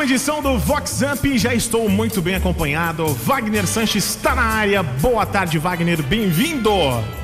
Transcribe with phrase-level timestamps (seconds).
[0.00, 1.36] uma edição do Vox Up.
[1.36, 3.04] Já estou muito bem acompanhado.
[3.06, 4.82] Wagner Sanches está na área.
[4.82, 6.02] Boa tarde, Wagner.
[6.02, 6.70] Bem-vindo.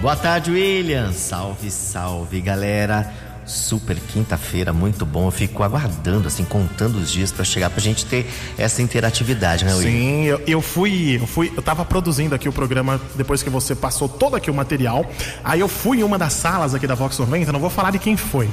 [0.02, 1.10] Boa tarde, William.
[1.10, 3.10] Salve, salve, galera.
[3.46, 5.28] Super quinta-feira, muito bom.
[5.28, 9.72] Eu fico aguardando, assim, contando os dias para chegar pra gente ter essa interatividade, né,
[9.74, 9.90] William?
[9.90, 13.74] Sim, eu, eu, fui, eu fui, eu tava produzindo aqui o programa depois que você
[13.74, 15.10] passou todo aqui o material.
[15.42, 17.98] Aí eu fui em uma das salas aqui da Vox 90, não vou falar de
[17.98, 18.50] quem foi.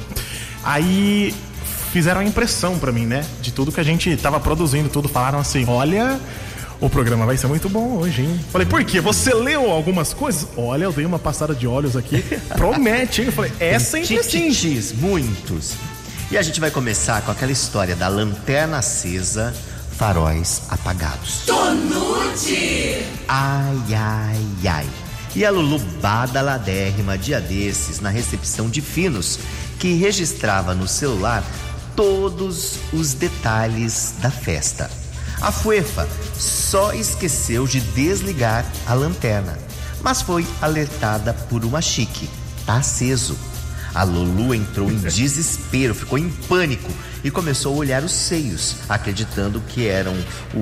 [0.64, 1.36] Aí
[1.94, 3.24] fizeram a impressão para mim, né?
[3.40, 5.08] De tudo que a gente tava produzindo, tudo.
[5.08, 6.20] Falaram assim: olha.
[6.82, 8.46] O programa vai ser muito bom hoje, hein?
[8.52, 9.00] Falei, por quê?
[9.00, 10.50] Você leu algumas coisas?
[10.58, 12.22] Olha, eu dei uma passada de olhos aqui.
[12.58, 13.28] Promete, hein?
[13.28, 15.76] Eu falei, essa é Titins, muitos.
[16.30, 19.54] E a gente vai começar com aquela história da lanterna acesa,
[19.98, 21.44] faróis apagados.
[21.46, 23.06] Tonute!
[23.30, 24.88] Ai, ai, ai.
[25.36, 29.39] E a Lulu badaladérrima dia desses na recepção de Finos,
[29.80, 31.44] que registrava no celular
[31.95, 34.89] todos os detalhes da festa.
[35.41, 39.58] A Fuefa só esqueceu de desligar a lanterna,
[40.02, 42.30] mas foi alertada por uma chique.
[42.66, 43.38] Tá aceso.
[43.94, 46.89] A Lulu entrou em desespero, ficou em pânico
[47.23, 50.16] e começou a olhar os seios, acreditando que eram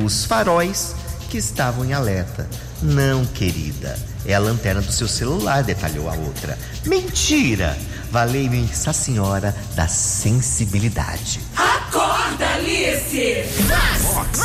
[0.04, 0.96] os faróis
[1.30, 2.50] que estavam em alerta.
[2.82, 6.58] Não, querida, é a lanterna do seu celular, detalhou a outra.
[6.86, 7.78] Mentira!
[8.12, 11.40] Valeu-me essa senhora da sensibilidade.
[11.56, 13.46] Acorda, Alice!
[14.02, 14.40] Vox!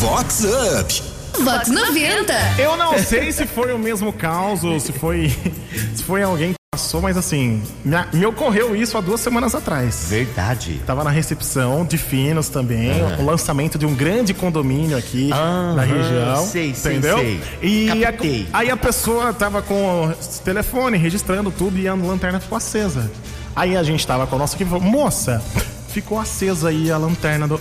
[0.00, 1.02] Vox Up!
[1.44, 2.32] Vox 90!
[2.58, 5.28] Eu não sei se foi o mesmo caos ou se foi,
[5.94, 10.06] se foi alguém que passou, mas assim, me, me ocorreu isso há duas semanas atrás.
[10.10, 10.82] Verdade.
[10.86, 15.82] Tava na recepção de Finos também, o lançamento de um grande condomínio aqui Aham, na
[15.82, 16.46] região.
[16.46, 17.18] sei, sei, entendeu?
[17.18, 17.40] sei.
[17.62, 18.12] E a-
[18.52, 23.10] aí a pessoa tava com o telefone registrando tudo e a lanterna ficou acesa.
[23.56, 25.42] Aí a gente tava com a nossa equipe e falou: moça,
[25.88, 27.58] ficou acesa aí a lanterna do.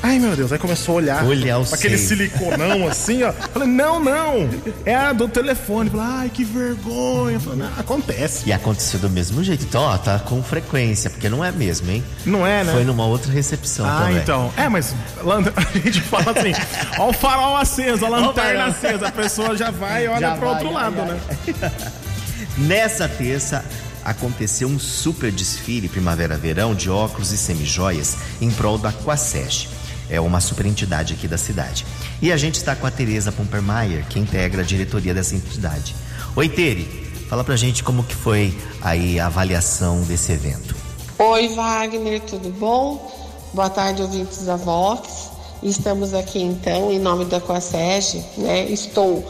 [0.00, 1.24] Ai meu Deus, aí começou a olhar.
[1.24, 2.08] Olhar o Aquele seio.
[2.30, 3.32] siliconão assim, ó.
[3.32, 4.48] Falei, não, não.
[4.84, 5.90] É a do telefone.
[5.90, 7.40] Falei, ai, que vergonha.
[7.40, 8.48] Falei, não, acontece.
[8.48, 9.64] E aconteceu do mesmo jeito.
[9.64, 12.04] Então, ó, tá com frequência, porque não é mesmo, hein?
[12.24, 12.72] Não é, né?
[12.72, 14.18] Foi numa outra recepção Ah, também.
[14.18, 14.52] então.
[14.56, 14.94] É, mas
[15.56, 16.52] a gente fala assim,
[16.98, 20.46] ó o farol aceso, a lanterna acesa, a pessoa já vai e olha Já pro
[20.46, 21.18] vai, outro lado, né?
[22.56, 23.64] Nessa terça
[24.04, 29.68] aconteceu um super desfile primavera-verão de óculos e semijoias em prol da Quaseg.
[30.10, 31.84] É uma super entidade aqui da cidade.
[32.20, 35.94] E a gente está com a Tereza Pumpermeier, que integra a diretoria dessa entidade.
[36.34, 36.84] Oi, Tere,
[37.28, 40.74] fala pra gente como que foi aí a avaliação desse evento.
[41.18, 43.12] Oi, Wagner, tudo bom?
[43.52, 45.30] Boa tarde, ouvintes da Vox.
[45.62, 48.64] Estamos aqui então, em nome da Coaseg, né?
[48.66, 49.24] Estou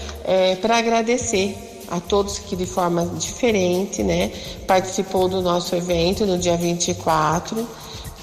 [0.62, 1.56] para agradecer
[1.90, 4.32] a todos que de forma diferente, né,
[4.66, 7.66] participou do nosso evento no dia 24,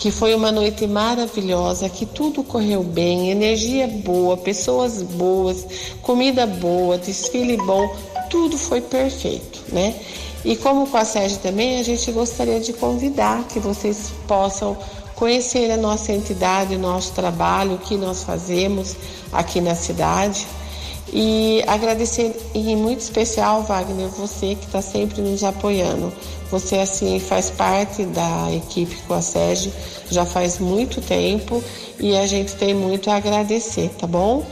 [0.02, 5.64] que foi uma noite maravilhosa, que tudo correu bem, energia boa, pessoas boas,
[6.02, 7.88] comida boa, desfile bom,
[8.28, 9.94] tudo foi perfeito, né?
[10.44, 14.76] E como com a Sérgio também, a gente gostaria de convidar que vocês possam
[15.14, 18.96] conhecer a nossa entidade, o nosso trabalho, o que nós fazemos
[19.32, 20.48] aqui na cidade.
[21.14, 26.12] E agradecer em muito especial, Wagner, você que está sempre nos apoiando.
[26.50, 29.72] Você, assim, faz parte da equipe com a Sérgio
[30.10, 31.64] já faz muito tempo
[32.00, 34.46] e a gente tem muito a agradecer, tá bom?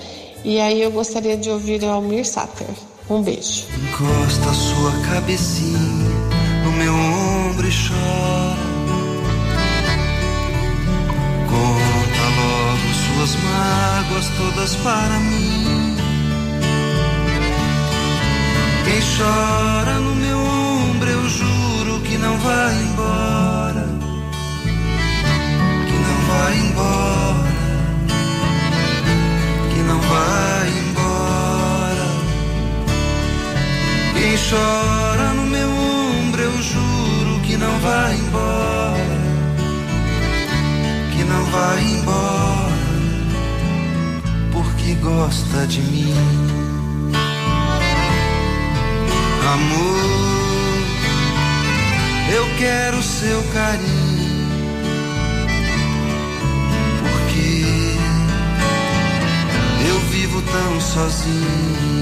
[0.44, 2.68] E aí eu gostaria de ouvir o Almir Sater.
[3.10, 3.66] Um beijo.
[3.90, 5.80] Encosta sua cabecinha
[6.64, 8.70] no meu ombro e chora.
[11.50, 15.79] Conta logo suas mágoas todas para mim.
[19.00, 23.88] Quem chora no meu ombro, eu juro que não vai embora.
[25.88, 27.52] Que não vai embora.
[29.72, 32.08] Que não vai embora.
[34.16, 39.00] Quem chora no meu ombro, eu juro que não vai embora.
[41.14, 42.74] Que não vai embora.
[44.52, 46.49] Porque gosta de mim.
[49.60, 50.86] Amor,
[52.34, 54.10] eu quero seu carinho.
[57.02, 57.66] Porque
[59.90, 62.00] eu vivo tão sozinho.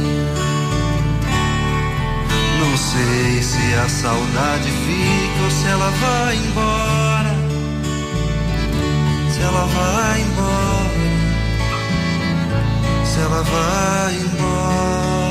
[2.59, 7.35] Não sei se a saudade fica ou se ela vai embora.
[9.31, 10.97] Se ela vai embora.
[13.05, 15.26] Se ela vai embora.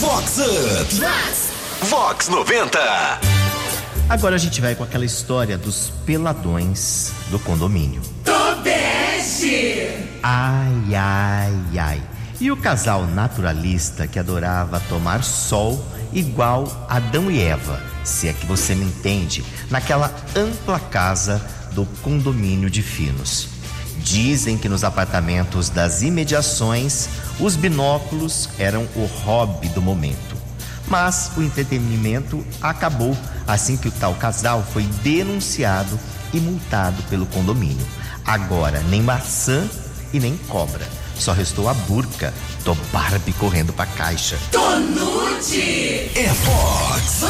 [0.00, 1.86] Vox Up!
[1.90, 2.78] Vox 90!
[4.08, 8.00] Agora a gente vai com aquela história dos peladões do condomínio.
[8.24, 9.98] Nordeste.
[10.22, 12.02] Ai, ai, ai.
[12.40, 18.46] E o casal naturalista que adorava tomar sol igual Adão e Eva, se é que
[18.46, 23.49] você me entende, naquela ampla casa do condomínio de Finos.
[24.02, 27.08] Dizem que nos apartamentos das imediações
[27.38, 30.36] os binóculos eram o hobby do momento.
[30.88, 33.16] Mas o entretenimento acabou
[33.46, 35.98] assim que o tal casal foi denunciado
[36.32, 37.86] e multado pelo condomínio.
[38.24, 39.68] Agora, nem maçã
[40.12, 40.86] e nem cobra.
[41.16, 42.32] Só restou a burca
[42.64, 44.38] do Barbie correndo pra caixa.
[44.50, 46.10] Tonute.
[46.14, 47.24] É Fox.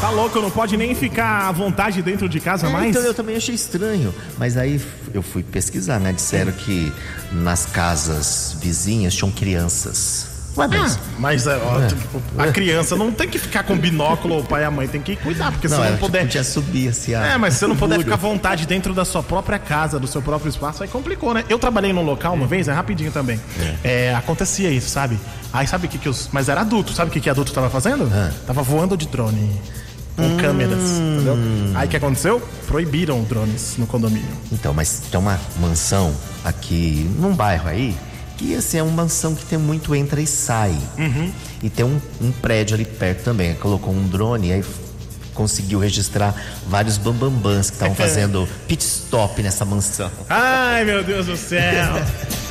[0.00, 2.90] Tá louco, não pode nem ficar à vontade dentro de casa É, mais?
[2.90, 4.14] Então eu também achei estranho.
[4.38, 4.80] Mas aí
[5.12, 6.12] eu fui pesquisar, né?
[6.12, 6.92] Disseram que
[7.32, 10.33] nas casas vizinhas tinham crianças.
[10.56, 10.98] Ué, mas.
[11.18, 14.64] Mas é, ó, tipo, a criança não tem que ficar com binóculo, o pai e
[14.64, 16.22] a mãe tem que cuidar, porque se não, não ela puder.
[16.22, 17.14] podia subir assim.
[17.14, 19.98] a- É, mas se você não puder ficar à vontade dentro da sua própria casa,
[19.98, 21.44] do seu próprio espaço, aí complicou, né?
[21.48, 23.40] Eu trabalhei num local uma vez, é rapidinho também.
[23.82, 25.18] É, acontecia isso, sabe?
[25.52, 26.28] Aí sabe o que que os.
[26.32, 28.08] Mas era adulto, sabe o que que adulto tava fazendo?
[28.46, 29.60] Tava voando de drone.
[30.16, 31.36] Com câmeras, entendeu?
[31.74, 32.40] Aí o que aconteceu?
[32.68, 34.28] Proibiram drones no condomínio.
[34.52, 36.14] Então, mas tem uma mansão
[36.44, 37.96] aqui num bairro aí
[38.36, 40.76] que assim é uma mansão que tem muito entra e sai.
[41.62, 43.54] E tem um, um prédio ali perto também.
[43.54, 44.64] Colocou um drone e aí
[45.34, 46.34] conseguiu registrar
[46.68, 50.10] vários bambambãs que estavam fazendo pit stop nessa mansão.
[50.28, 51.94] Ai, meu Deus do céu!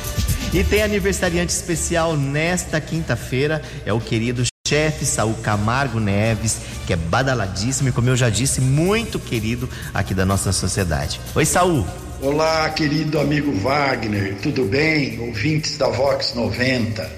[0.54, 6.96] E tem aniversariante especial nesta quinta-feira, é o querido chefe Saul Camargo Neves, que é
[6.96, 11.20] badaladíssimo e, como eu já disse, muito querido aqui da nossa sociedade.
[11.32, 11.86] Oi, Saul.
[12.20, 15.20] Olá, querido amigo Wagner, tudo bem?
[15.20, 17.08] Ouvintes da Vox 90.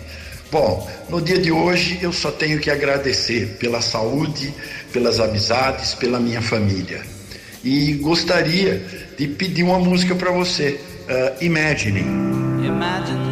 [0.53, 4.53] Bom, no dia de hoje eu só tenho que agradecer pela saúde,
[4.93, 7.01] pelas amizades, pela minha família.
[7.65, 8.85] E gostaria
[9.17, 12.01] de pedir uma música para você, uh, Imagine.
[12.01, 13.26] Imagine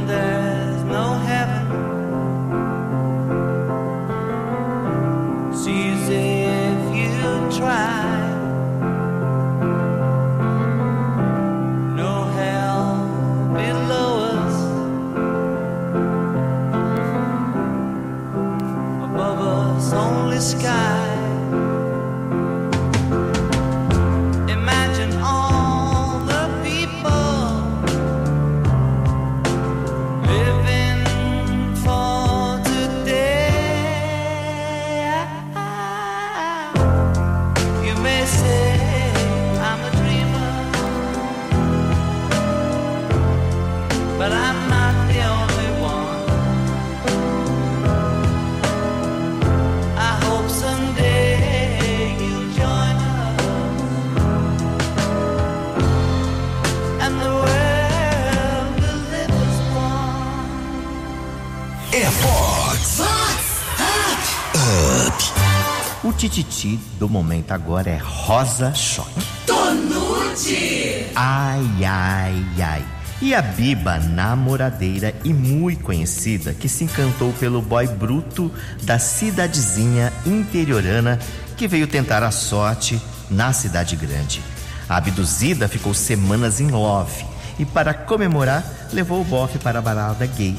[66.29, 69.21] tititi do momento agora é Rosa Choque.
[69.47, 71.07] Tonute.
[71.15, 72.85] Ai, ai, ai.
[73.21, 78.51] E a Biba, namoradeira e muito conhecida, que se encantou pelo boy bruto
[78.83, 81.19] da cidadezinha interiorana
[81.59, 82.99] que veio tentar a sorte
[83.31, 84.43] na cidade grande.
[84.89, 87.25] A abduzida ficou semanas em love
[87.59, 88.65] e, para comemorar,
[88.95, 90.57] levou o bofe para a balada gay.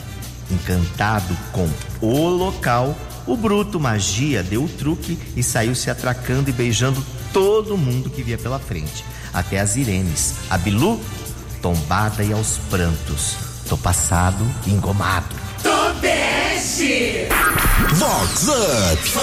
[0.51, 1.67] Encantado com
[2.01, 2.95] o local,
[3.27, 7.03] o bruto magia deu o truque e saiu se atracando e beijando
[7.33, 9.03] todo mundo que via pela frente.
[9.33, 10.35] Até as Irenes.
[10.49, 10.99] A Bilu,
[11.61, 13.35] tombada e aos prantos.
[13.67, 15.25] Tô passado e engomado.
[15.61, 17.27] Tobeste.
[17.95, 19.19] Vox Up.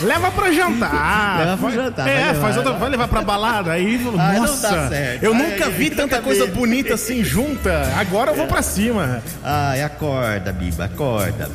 [0.00, 1.38] Leva pra jantar.
[1.40, 2.40] Leva pra Vai- jantar, É, vai levar.
[2.40, 3.72] faz outra, vai levar pra balada.
[3.72, 5.22] Aí, Ai, não nossa, dá certo.
[5.24, 7.92] eu Ai, nunca vi tanta coisa bonita assim junta.
[7.98, 9.20] Agora eu vou pra cima.
[9.42, 11.50] Ai, acorda, Biba, acorda.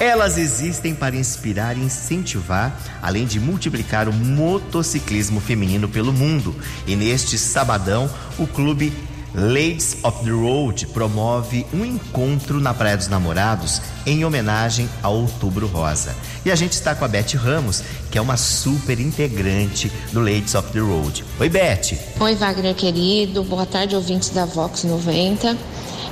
[0.00, 6.54] Elas existem para inspirar e incentivar, além de multiplicar o motociclismo feminino pelo mundo.
[6.86, 8.92] E neste sabadão, o clube
[9.34, 15.66] Ladies of the Road promove um encontro na Praia dos Namorados em homenagem ao Outubro
[15.66, 16.14] Rosa.
[16.44, 17.82] E a gente está com a Beth Ramos,
[18.12, 21.24] que é uma super integrante do Ladies of the Road.
[21.40, 21.98] Oi, Beth.
[22.20, 23.42] Oi, Wagner querido.
[23.42, 25.56] Boa tarde, ouvintes da Vox 90.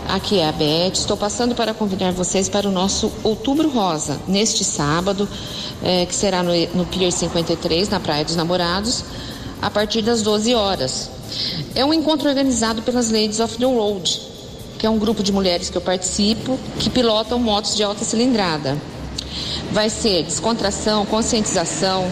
[0.09, 0.93] Aqui é a Beth.
[0.95, 5.29] Estou passando para convidar vocês para o nosso Outubro Rosa, neste sábado,
[5.83, 9.05] eh, que será no, no Pier 53, na Praia dos Namorados,
[9.61, 11.11] a partir das 12 horas.
[11.75, 14.21] É um encontro organizado pelas Ladies of the Road,
[14.79, 18.77] que é um grupo de mulheres que eu participo, que pilotam motos de alta cilindrada.
[19.71, 22.05] Vai ser descontração, conscientização,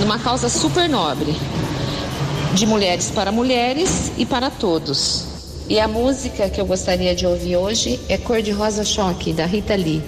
[0.00, 1.34] numa causa super nobre
[2.54, 5.35] de mulheres para mulheres e para todos.
[5.68, 9.44] E a música que eu gostaria de ouvir hoje é Cor de Rosa Choque, da
[9.44, 10.00] Rita Lee.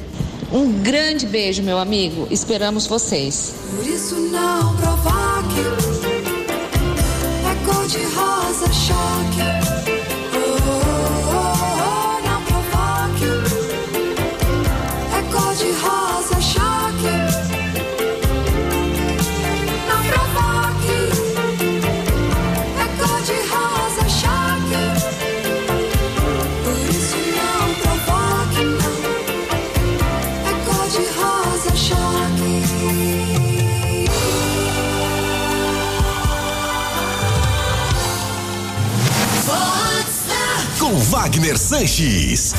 [0.52, 2.28] Um grande beijo, meu amigo.
[2.30, 3.54] Esperamos vocês.
[3.74, 5.60] Por isso não provoque.
[7.44, 9.57] É cor de rosa choque.
[40.88, 42.54] Com Wagner Sanches.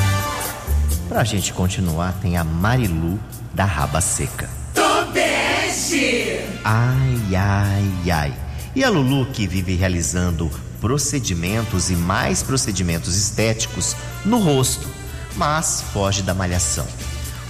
[1.08, 3.20] Pra gente continuar, tem a Marilu
[3.56, 4.48] da Raba Seca.
[4.72, 6.40] Tobeste.
[6.64, 8.34] Ai, ai, ai.
[8.76, 10.48] E a Lulu que vive realizando
[10.80, 14.88] procedimentos e mais procedimentos estéticos no rosto,
[15.36, 16.86] mas foge da malhação.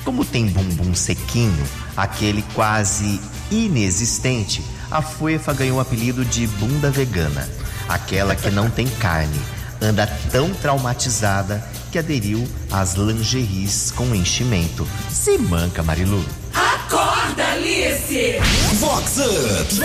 [0.05, 1.67] Como tem bumbum sequinho,
[1.97, 3.19] aquele quase
[3.51, 7.49] inexistente, a Fuefa ganhou o apelido de bunda vegana,
[7.89, 9.41] aquela que não tem carne,
[9.81, 14.87] anda tão traumatizada que aderiu às lingeries com enchimento.
[15.09, 16.23] Se manca, Marilu.
[16.53, 18.35] Acorda, Alice.
[18.79, 19.79] Vox Up.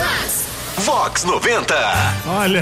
[0.81, 1.73] Vox 90.
[2.27, 2.61] Olha,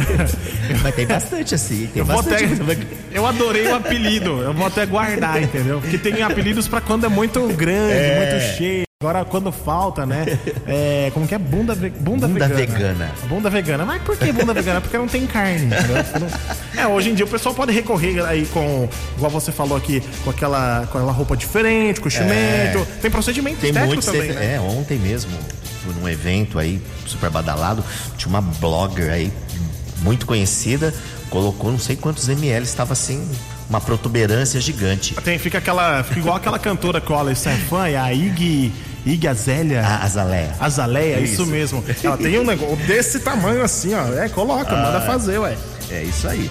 [0.84, 2.46] Mas tem bastante assim, tem eu vou até.
[2.46, 2.88] bastante.
[3.12, 4.40] Eu adorei o apelido.
[4.42, 5.82] Eu vou até guardar, entendeu?
[5.82, 8.18] Porque tem apelidos pra quando é muito grande, É.
[8.40, 8.84] muito cheio.
[9.04, 10.26] Agora, quando falta, né?
[10.66, 11.38] É, como que é?
[11.38, 12.56] Bunda, ve- bunda, Bunda vegana.
[12.78, 13.12] vegana.
[13.28, 13.86] Bunda vegana.
[13.86, 14.80] Mas por que bunda vegana?
[14.80, 15.70] Porque não tem carne?
[16.78, 20.30] É, hoje em dia o pessoal pode recorrer aí com, igual você falou aqui, com
[20.30, 22.88] aquela, com aquela roupa diferente, com chimento.
[23.02, 24.06] Tem procedimento Tem estético muitos.
[24.06, 24.56] também, né?
[24.56, 25.32] É, ontem mesmo,
[25.84, 27.84] por um evento aí super badalado,
[28.18, 29.32] tinha uma blogger aí
[30.02, 30.94] muito conhecida,
[31.30, 33.28] colocou não sei quantos ml, estava assim,
[33.70, 35.14] uma protuberância gigante.
[35.16, 36.04] Tem, fica aquela.
[36.04, 38.72] Fica igual aquela cantora que o Alex é fã, é a Ig.
[39.06, 39.82] Ig Azélia.
[39.82, 40.56] A Azaleia.
[40.60, 41.34] Azaleia, isso.
[41.34, 41.46] Isso.
[41.46, 41.84] mesmo.
[42.04, 44.14] Ela tem um negócio desse tamanho assim, ó.
[44.14, 45.58] É, coloca, manda fazer, ué.
[45.90, 46.50] É isso aí.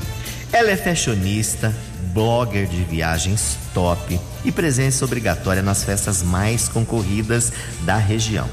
[0.53, 1.75] Ela é fashionista,
[2.13, 8.47] blogger de viagens top e presença obrigatória nas festas mais concorridas da região.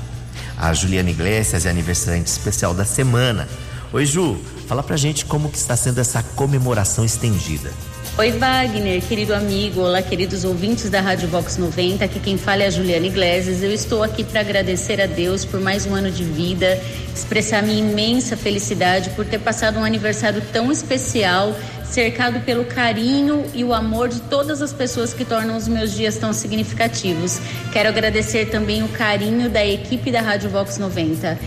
[0.58, 3.48] A Juliana Iglesias é aniversariante especial da semana.
[3.91, 4.38] Oi, Ju,
[4.68, 7.72] fala pra gente como que está sendo essa comemoração estendida.
[8.20, 12.04] Oi, Wagner, querido amigo, olá, queridos ouvintes da Rádio Vox 90.
[12.04, 13.64] Aqui quem fala é a Juliana Iglesias.
[13.64, 16.78] Eu estou aqui para agradecer a Deus por mais um ano de vida,
[17.16, 23.64] expressar minha imensa felicidade por ter passado um aniversário tão especial, cercado pelo carinho e
[23.64, 27.40] o amor de todas as pessoas que tornam os meus dias tão significativos.
[27.72, 31.40] Quero agradecer também o carinho da equipe da Rádio Vox 90.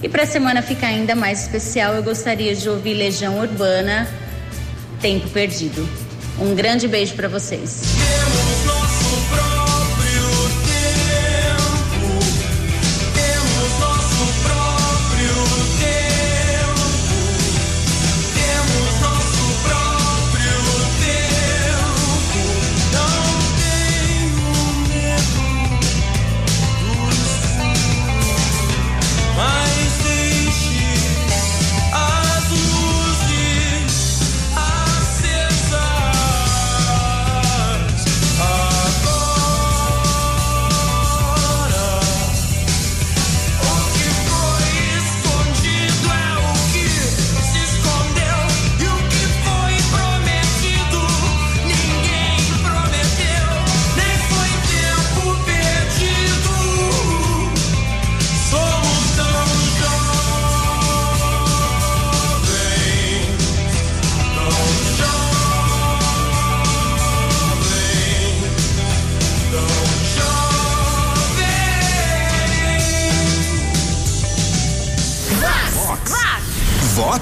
[0.00, 4.08] E para a semana ficar ainda mais especial, eu gostaria de ouvir Legião Urbana,
[5.00, 6.09] Tempo Perdido.
[6.40, 8.19] Um grande beijo para vocês.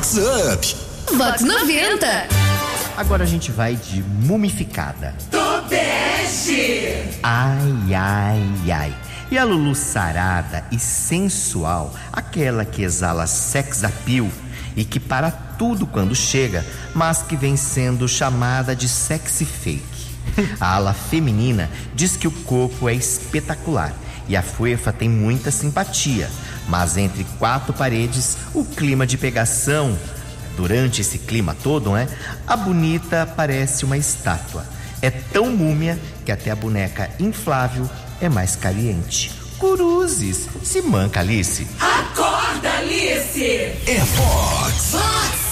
[0.08, 0.76] Vox Up.
[1.18, 2.06] Vox 90.
[2.96, 5.14] Agora a gente vai de mumificada.
[5.30, 7.18] Tobeste.
[7.22, 8.94] Ai, ai, ai.
[9.30, 14.28] E a Lulu sarada e sensual, aquela que exala sex appeal
[14.74, 20.08] e que para tudo quando chega, mas que vem sendo chamada de sexy fake.
[20.58, 23.92] A ala feminina diz que o corpo é espetacular
[24.28, 26.30] e a Fuefa tem muita simpatia,
[26.68, 29.96] mas entre quatro paredes, o clima de pegação
[30.58, 32.08] Durante esse clima todo, né?
[32.44, 34.66] A bonita parece uma estátua.
[35.00, 35.96] É tão múmia
[36.26, 37.88] que até a boneca inflável
[38.20, 39.32] é mais caliente.
[39.56, 41.64] Cruzes, se manca, Alice.
[41.78, 43.44] Acorda, Alice.
[43.44, 44.90] É Vox.
[44.90, 45.47] Vox.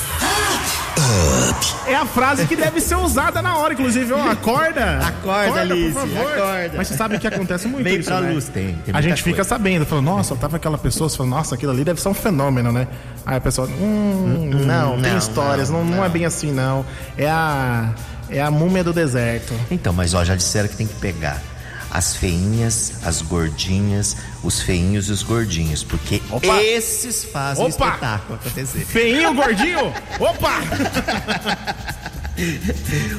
[1.87, 4.13] É a frase que deve ser usada na hora, inclusive.
[4.13, 4.99] Ó, acorda.
[4.99, 6.33] Acorda, por favor.
[6.33, 6.73] acorda.
[6.77, 8.33] Mas você sabe que acontece muito Vem isso, né?
[8.33, 9.49] luz, tem, tem a gente fica coisa.
[9.49, 12.73] sabendo, falando, nossa, tava aquela pessoa, você fala, nossa, aquilo ali deve ser um fenômeno,
[12.73, 12.89] né?
[13.25, 16.85] Aí a pessoa, hum, não, tem não, histórias, não, não, é bem assim, não.
[17.17, 17.91] É a.
[18.29, 19.55] É a múmia do deserto.
[19.71, 21.41] Então, mas ó, já disseram que tem que pegar
[21.91, 26.63] as feinhas, as gordinhas, os feinhos e os gordinhos, porque Opa!
[26.63, 27.87] esses fazem o Opa!
[27.89, 28.85] espetáculo acontecer.
[28.85, 29.93] Feinho, gordinho?
[30.21, 30.61] Opa!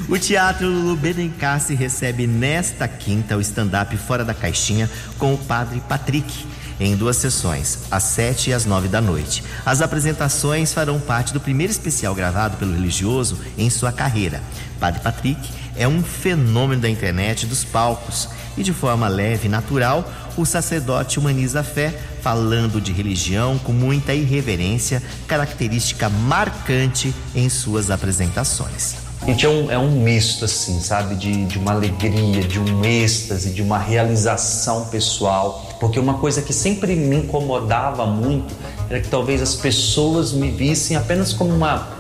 [0.08, 5.82] O Teatro Lulu Benencassi recebe nesta quinta o stand-up Fora da Caixinha com o Padre
[5.90, 6.46] Patrick,
[6.80, 9.44] em duas sessões, às sete e às nove da noite.
[9.66, 14.40] As apresentações farão parte do primeiro especial gravado pelo religioso em sua carreira.
[14.80, 18.30] Padre Patrick é um fenômeno da internet dos palcos.
[18.58, 23.72] E de forma leve e natural, o sacerdote humaniza a fé, falando de religião com
[23.72, 29.08] muita irreverência, característica marcante em suas apresentações.
[29.26, 31.16] Gente, é um, é um misto, assim, sabe?
[31.16, 35.76] De, de uma alegria, de um êxtase, de uma realização pessoal.
[35.80, 38.56] Porque uma coisa que sempre me incomodava muito
[38.90, 41.97] era que talvez as pessoas me vissem apenas como uma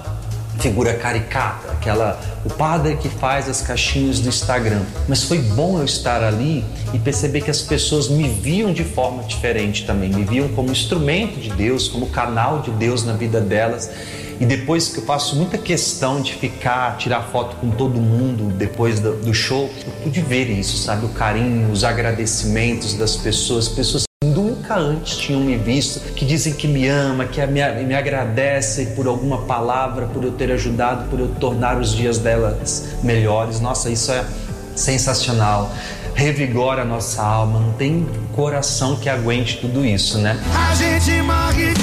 [0.60, 4.82] figura caricata, aquela o padre que faz as caixinhas do Instagram.
[5.08, 9.24] Mas foi bom eu estar ali e perceber que as pessoas me viam de forma
[9.24, 13.90] diferente também, me viam como instrumento de Deus, como canal de Deus na vida delas.
[14.40, 19.00] E depois que eu faço muita questão de ficar, tirar foto com todo mundo depois
[19.00, 21.06] do, do show, eu pude ver isso, sabe?
[21.08, 24.07] O carinho, os agradecimentos das pessoas, pessoas
[24.68, 29.08] nunca antes tinham me visto, que dizem que me ama, que me, me agradecem por
[29.08, 33.62] alguma palavra, por eu ter ajudado, por eu tornar os dias delas melhores.
[33.62, 34.26] Nossa, isso é
[34.76, 35.72] sensacional.
[36.14, 38.06] Revigora a nossa alma, não tem
[38.36, 40.38] coração que aguente tudo isso, né?
[40.54, 41.74] A gente morre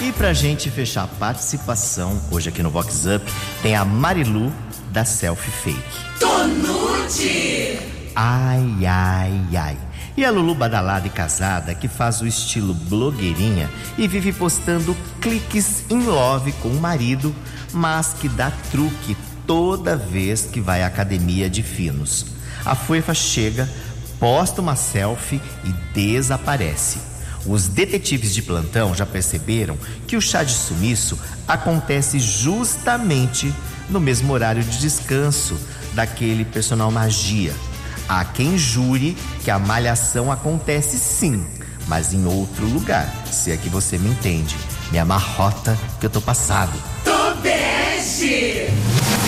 [0.00, 3.24] E pra gente fechar a participação hoje aqui no Vox Up,
[3.62, 4.52] tem a Marilu
[4.90, 6.18] da Selfie Fake.
[6.18, 7.78] Tonute.
[8.14, 9.76] Ai, ai, ai.
[10.16, 15.84] E a Lulu badalada e casada que faz o estilo blogueirinha e vive postando cliques
[15.90, 17.34] em love com o marido,
[17.72, 22.26] mas que dá truque toda vez que vai à academia de finos.
[22.64, 23.68] A foifa chega,
[24.20, 27.13] posta uma selfie e desaparece.
[27.46, 29.76] Os detetives de plantão já perceberam
[30.06, 33.52] que o chá de sumiço acontece justamente
[33.88, 35.58] no mesmo horário de descanso
[35.92, 37.52] daquele personal magia.
[38.08, 41.44] Há quem jure que a malhação acontece sim,
[41.86, 44.56] mas em outro lugar, se é que você me entende.
[44.90, 46.72] Me amarrota que eu tô passado.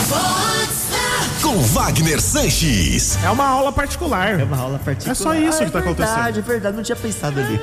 [0.09, 0.56] Vox Up.
[1.57, 3.17] Com Wagner Sanches.
[3.25, 4.39] É uma aula particular.
[4.39, 5.13] É uma aula particular.
[5.13, 6.39] É só isso Ah, que tá é verdade, acontecendo.
[6.39, 7.59] É verdade, não tinha pensado ali.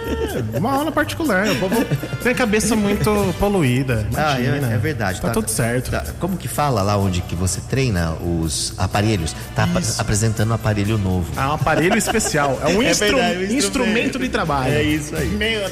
[0.52, 1.48] É uma aula particular.
[1.50, 1.76] O povo
[2.24, 4.08] tem a cabeça muito poluída.
[4.16, 5.22] Ah, é, é verdade.
[5.22, 5.92] Tá, tudo certo.
[5.92, 9.36] tá- como que fala lá onde que você treina os aparelhos?
[9.56, 11.32] Tá ap- apresentando um aparelho novo.
[11.40, 12.60] É um aparelho especial.
[12.64, 13.54] É um, É instru- verdade, um instrumento.
[13.58, 14.20] instrumento.
[14.20, 14.74] de trabalho.
[14.74, 15.28] É isso aí.
[15.30, 15.72] Meu Deus.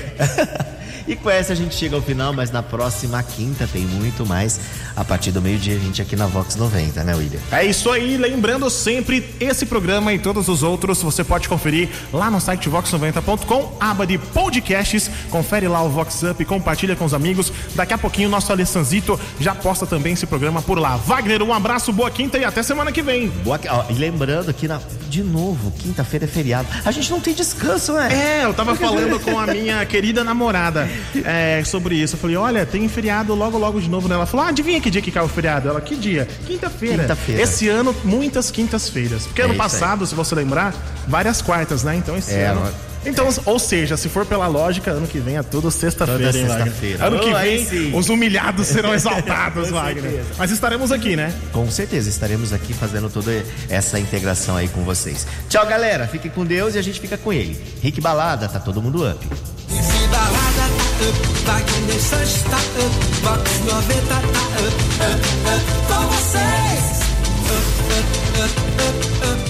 [1.07, 4.59] E com essa a gente chega ao final, mas na próxima quinta tem muito mais.
[4.95, 7.39] A partir do meio-dia a gente aqui na Vox 90, né, William?
[7.51, 12.29] É isso aí, lembrando sempre, esse programa e todos os outros você pode conferir lá
[12.29, 17.51] no site vox90.com, aba de podcasts, confere lá o Vox Up, compartilha com os amigos.
[17.75, 20.97] Daqui a pouquinho o nosso Alessanzito já posta também esse programa por lá.
[20.97, 23.29] Wagner, um abraço, boa quinta e até semana que vem.
[23.29, 26.67] Boa, ó, e lembrando que, na, de novo, quinta-feira é feriado.
[26.85, 28.09] A gente não tem descanso, né?
[28.41, 30.90] É, eu tava falando com a minha querida namorada
[31.25, 32.15] é, sobre isso.
[32.15, 34.08] Eu falei, olha, tem feriado logo, logo de novo.
[34.08, 34.15] Né?
[34.15, 35.69] Ela falou, ah, adivinha que dia que cai o feriado?
[35.69, 36.27] Ela, que dia?
[36.47, 36.99] Quinta-feira.
[37.04, 37.41] Quinta-feira.
[37.41, 39.25] Esse ano, muitas quintas-feiras.
[39.27, 39.69] Porque É ano isso aí.
[39.69, 40.73] passado, se você lembrar,
[41.08, 41.95] várias quartas, né?
[41.95, 42.67] Então esse É, ano...
[43.04, 46.45] Então, ou seja, se for pela lógica, ano que vem é tudo sexta-feira, Toda hein,
[46.45, 46.65] Wagner?
[46.67, 47.08] sexta-feira.
[47.08, 50.04] Ano que Oh, aí vem, os humilhados serão exaltados, Wagner.
[50.04, 50.30] certeza.
[50.38, 51.34] Mas estaremos aqui, né?
[51.51, 55.25] Com certeza, estaremos aqui fazendo toda essa integração aí com vocês.
[55.49, 56.08] Tchau, galera.
[56.08, 57.60] Fiquem com Deus e a gente fica com ele.
[57.82, 59.27] Rick Balada, tá todo mundo up
[61.09, 64.27] up, vai querer Sanches está up, Vox 90 tá up,
[65.01, 67.01] up, up, com vocês.
[67.47, 68.09] Up, up,
[68.43, 69.40] up, up, up.